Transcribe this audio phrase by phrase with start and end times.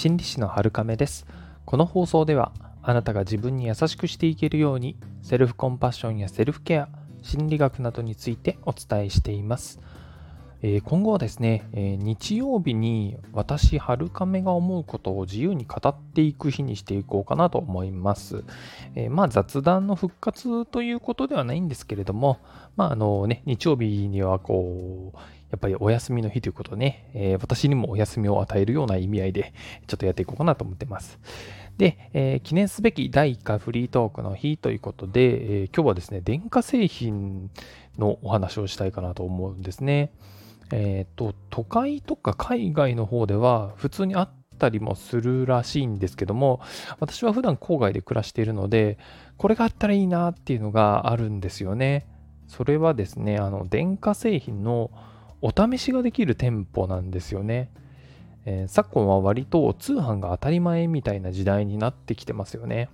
[0.00, 1.26] 心理師の春亀です
[1.66, 6.88] この放送ではあなたが自分に優しくしていけるようにセルフコンパッションやセルフケア
[7.20, 9.78] 心理学などについてお伝えしています
[10.62, 18.44] えー、今後はですね、えー、日曜日に私、春亀が思うことを自由に語っていく日にしていこうかなと思います。
[18.94, 22.40] えー、まあ雑談の復活ということではないんですけれども、
[22.76, 25.18] まああのね、日曜日にはこう、
[25.50, 29.52] やっぱりお休みの日ということね、え私にもお休みを与えるような意味合いで、
[29.86, 31.18] ちょっとやっていこうかなと思ってます。
[31.80, 37.50] で、えー、記念すべき第1回フリートークの日ということで、えー、今日はですね、電化製品
[37.98, 40.12] のお話をしたいかなと思うんですね。
[40.72, 46.60] えっ、と、都会とか海外の方では普通にあったりもするらしいんですけども、
[47.00, 48.98] 私は普段郊外で暮らしているので、
[49.38, 52.06] これがあったらいいなっていうのがあるんですよね。
[52.46, 54.90] それはですね、あの、電化製品の
[55.42, 57.70] お試しができる店舗なんですよね。
[58.44, 62.88] えー、昨今は割と通販が当たり前みたいな時代になってきてますよね。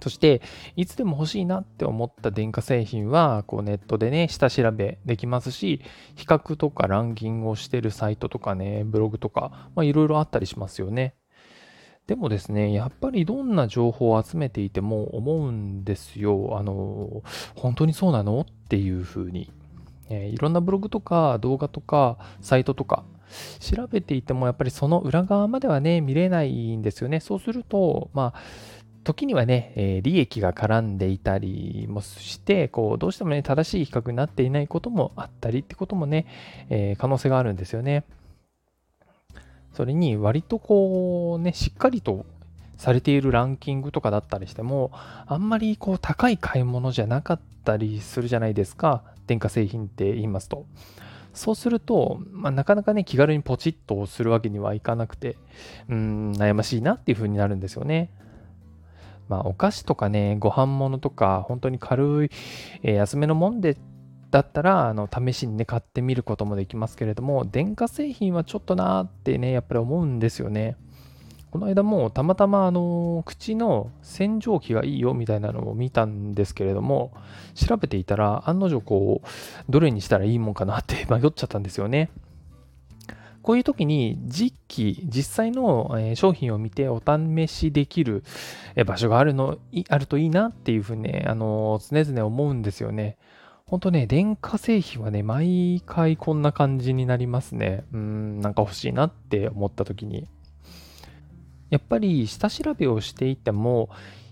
[0.00, 0.40] そして、
[0.76, 5.82] いつでも欲しいなって思った電化製品は、こうネットでね、下調べできますし、
[6.14, 11.14] 比較とかランキングをしてるサイトとかね、ブログとか、いろいろあったりしますよね。
[12.06, 16.56] でもですね、やっぱりどんな情報を集めていても思うんですよ。
[16.58, 17.22] あの、
[17.54, 18.40] 本当にそうなの？
[18.40, 19.50] っていうふうに。
[20.10, 23.04] え、いろんなブログとか動画とかサイトとか
[23.60, 27.20] 調べていてもやっぱりその裏側まではね、見れないんですよね。
[27.20, 28.40] そうすると、まあ、
[29.04, 36.26] 時にはね、え、利益が絡んでいたりもして、こう、どうしてもね、正しい比較になっていないこともあったりってこともね、
[36.68, 38.04] え、可能性があるんですよね。
[39.72, 42.26] それに、割とこう、ね、しっかりと
[42.76, 44.90] されているランキングとかだったりしても、
[45.26, 49.02] あんまりこう、高い買い物じゃなかったりするじゃないですか。
[49.30, 50.66] 電化製品って言いますと。
[51.34, 55.36] そうすると、まあ、なかなかね、気軽にポチッとするわけにはいかなくて、
[55.88, 58.10] うん、悩ましいなっていう風になるんですよね。
[59.28, 62.30] まあ、お菓子とかね、ご飯物とか、本当に軽い、
[62.82, 63.76] えー、安めのもんで、
[64.32, 70.76] だったら、あの、試しにね、買ってみることもできますけれども、電化製品はちょっとなーってね、やっぱり思うんですよね。
[71.50, 77.12] この間もたまたまあの口の洗浄機がいいよみたいなのを見たんですけれども
[77.54, 79.28] 調べていたら案の定こう
[79.68, 82.10] どれにしたらいいもんかなって迷っちゃったんですよね。
[83.42, 88.22] こういう時に実機、実際の商品を見てお試しできる
[88.86, 93.16] 場所があるの、あるといいなっていうふうにね、あの、常々思うんですよね。
[93.66, 97.84] 本当ね、電化製品はね、毎回こんな感じになりますね。
[97.92, 100.28] うん、なんか欲しいなって思った時に。
[101.70, 103.88] やっぱり下調べをしていても、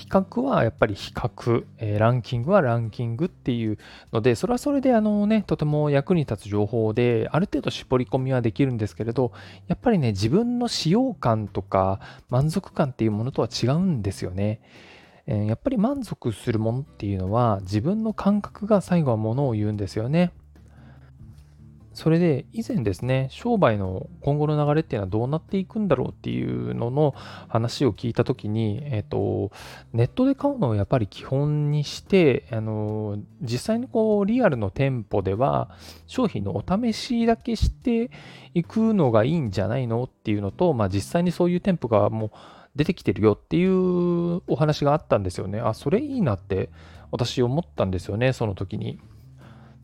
[0.00, 3.78] 比較はやっぱり比較、えー、ランキングはランキングっていう
[4.12, 9.32] ので、それはそれであのね、とても役に立つ情報で、ある程度絞り込みはできるんですけれど、
[9.68, 14.60] やっぱりね、自分の使用感とか満足感っていうものとは違うんですよね。
[15.26, 20.32] えー、やっぱり満足するものっていうのは、自分の感覚が最後はものを言うんですよね。
[21.92, 27.14] それで以前ですね、商売の今後の流れっていうのはどうなっていくんだろうっていうのの
[27.48, 29.50] 話を聞いたときに、えっ、と、
[29.92, 35.70] ネットで買うのをやっぱり基本にして、あの、実際にこう、リアルの店舗では
[36.06, 38.10] 商品のお試しだけして
[38.54, 42.30] いくのがいいんじゃないのっていうのと、まあ実際にそういう店舗がもう
[42.76, 45.58] 出てきてるよっていうお話があったんですよね。
[45.58, 46.70] あ、それいいなって
[47.10, 49.00] 私思ったんですよね、その時に。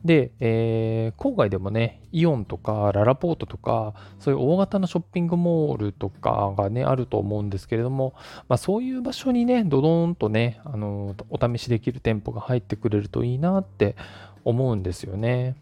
[0.05, 8.15] で、えー、郊外でもね、イオンとかララポートとか、そういう大型のショッピングモールとかがね、あると思うんですけれども、
[8.49, 13.97] まあ、そういう場所にね、ドドーンとね、あのお試しできる店舗が入ってくれるといいなって
[14.45, 15.57] 思うんですよね。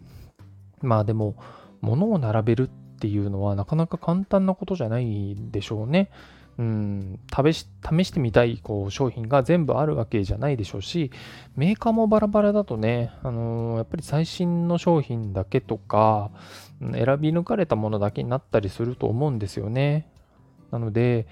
[0.83, 1.37] まあでも、
[1.81, 6.11] 物を並べるっていうのはなかなか簡単なことじゃないでしょうね。
[6.59, 11.11] うん、試し試してみたいこう商品が全部あるわけじゃないでしょうし、
[11.57, 16.31] メーカーもバラバラだとね、あのー、やっぱり最新の商品だけとか、
[16.81, 20.09] 選び抜かれたものだけになったりすると思うんですよね。
[20.71, 21.27] なので、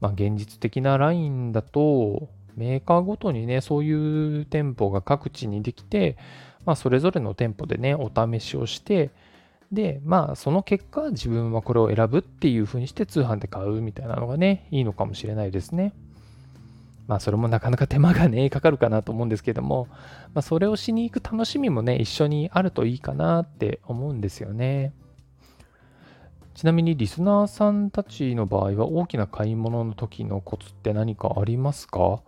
[0.00, 6.16] まあ、現実的なラインだと、メーカーごとにね、そういう店舗が各地にできて、
[6.64, 9.10] まあ、それぞれの店舗でね、お試しをして、
[9.76, 15.92] で、まあ、その結果、自分はこれを選ぶっていう風にして通販で買うみたいなのがね、いいのかもしれないですね。
[17.06, 19.86] まあ、それもなかなか手間がね、 かかるかなと思うんですけども、
[20.34, 24.92] まあ、それをしに行く楽しみもね、一緒にあるといいかなって思うんですよね。
[26.54, 32.22] ちなみにリスナーさんたちの場合は大きな買い物の時のコツって何かありますか？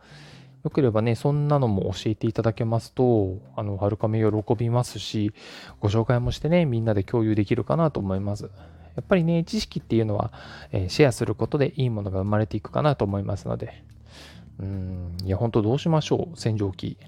[0.69, 5.32] よければね、そんなのも教えていただけますと、あの、はるかめ喜びますし、
[5.81, 8.44] ご紹介もしてね、みんなで共有できるかなと思います。
[8.44, 8.50] や
[9.00, 10.31] っぱりね、知識っていうのは、
[10.70, 13.82] えー、シェアすることでいいものが生まれていくかなと思いますので、
[14.61, 16.99] うん、いや、本当どうしましょう、洗浄機。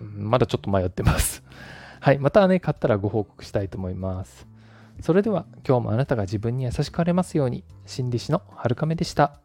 [0.00, 1.42] まだちょっと迷ってます。
[2.00, 4.46] はい、またね、買ったらご報告したいと思います。
[5.02, 9.40] それでは、今日もあなたが自分に優しくあれますように、心理師のはるかめでした。